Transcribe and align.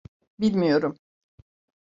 Bilmiyorum. 0.39 0.97